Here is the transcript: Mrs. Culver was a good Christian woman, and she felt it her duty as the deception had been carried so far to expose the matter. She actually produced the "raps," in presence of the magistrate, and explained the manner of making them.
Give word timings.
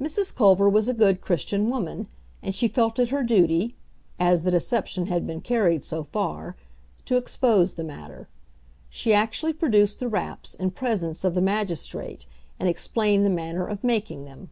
Mrs. 0.00 0.32
Culver 0.32 0.68
was 0.68 0.88
a 0.88 0.94
good 0.94 1.20
Christian 1.20 1.68
woman, 1.68 2.06
and 2.44 2.54
she 2.54 2.68
felt 2.68 3.00
it 3.00 3.08
her 3.08 3.24
duty 3.24 3.74
as 4.20 4.42
the 4.42 4.50
deception 4.52 5.06
had 5.06 5.26
been 5.26 5.40
carried 5.40 5.82
so 5.82 6.04
far 6.04 6.54
to 7.06 7.16
expose 7.16 7.72
the 7.72 7.82
matter. 7.82 8.28
She 8.88 9.12
actually 9.12 9.52
produced 9.52 9.98
the 9.98 10.06
"raps," 10.06 10.54
in 10.54 10.70
presence 10.70 11.24
of 11.24 11.34
the 11.34 11.40
magistrate, 11.40 12.24
and 12.60 12.68
explained 12.68 13.26
the 13.26 13.30
manner 13.30 13.66
of 13.66 13.82
making 13.82 14.26
them. 14.26 14.50